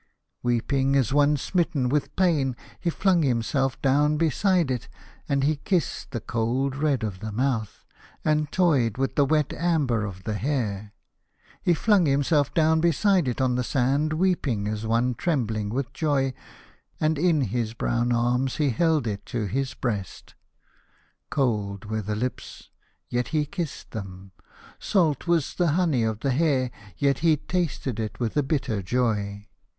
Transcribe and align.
Weeping 0.41 0.95
as 0.95 1.13
one 1.13 1.37
smitten 1.37 1.87
with 1.87 2.15
pain 2.15 2.55
he 2.79 2.89
flung 2.89 3.21
himself 3.21 3.79
down 3.83 4.17
beside 4.17 4.71
it, 4.71 4.87
and 5.29 5.43
he 5.43 5.57
kissed 5.57 6.09
the 6.09 6.19
cold 6.19 6.75
red 6.75 7.03
of 7.03 7.19
the 7.19 7.31
mouth, 7.31 7.85
and 8.25 8.51
toyed 8.51 8.97
with 8.97 9.13
the 9.13 9.25
wet 9.25 9.53
amber 9.53 10.03
of 10.03 10.23
the 10.23 10.33
hair. 10.33 10.91
He 11.61 11.75
flung 11.75 12.07
himself 12.07 12.51
down 12.55 12.81
beside 12.81 13.27
it 13.27 13.39
on 13.39 13.53
the 13.53 13.63
sand, 13.63 14.13
weeping 14.13 14.67
as 14.67 14.87
one 14.87 15.13
trem 15.13 15.45
bling 15.45 15.69
with 15.69 15.93
joy, 15.93 16.33
and 16.99 17.19
in 17.19 17.41
his 17.41 17.75
brown 17.75 18.11
arms 18.11 18.55
he 18.55 18.71
held 18.71 19.05
it 19.05 19.23
to 19.27 19.45
his 19.45 19.75
breast. 19.75 20.33
Cold 21.29 21.85
were 21.85 22.01
the 22.01 22.15
lips, 22.15 22.71
yet 23.07 23.27
he 23.27 23.45
kissed 23.45 23.91
them. 23.91 24.31
Salt 24.79 25.27
was 25.27 25.53
the 25.53 25.73
honey 25.73 26.01
of 26.01 26.21
the 26.21 26.31
hair, 26.31 26.71
yet 26.97 27.19
he 27.19 27.37
tasted 27.37 27.99
it 27.99 28.19
with 28.19 28.35
a 28.35 28.41
bitter 28.41 28.81
joy. 28.81 29.47